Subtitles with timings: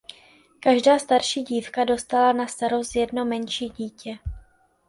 [0.59, 4.17] Každá starší dívka dostala na starost jedno menší dítě.